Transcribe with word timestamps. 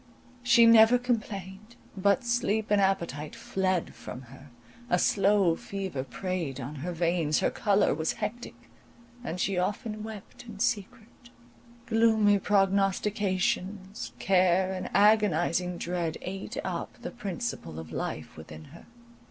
She 0.41 0.65
never 0.65 0.97
complained, 0.97 1.75
but 1.95 2.23
sleep 2.23 2.71
and 2.71 2.81
appetite 2.81 3.35
fled 3.35 3.93
from 3.93 4.23
her, 4.33 4.49
a 4.89 4.97
slow 4.97 5.55
fever 5.55 6.03
preyed 6.03 6.59
on 6.59 6.77
her 6.77 6.91
veins, 6.91 7.37
her 7.41 7.51
colour 7.51 7.93
was 7.93 8.13
hectic, 8.13 8.71
and 9.23 9.39
she 9.39 9.59
often 9.59 10.01
wept 10.01 10.43
in 10.47 10.57
secret; 10.57 11.29
gloomy 11.85 12.39
prognostications, 12.39 14.13
care, 14.17 14.73
and 14.73 14.89
agonizing 14.95 15.77
dread, 15.77 16.17
ate 16.23 16.57
up 16.63 16.99
the 17.03 17.11
principle 17.11 17.77
of 17.77 17.91
life 17.91 18.35
within 18.35 18.63
her. 18.73 18.87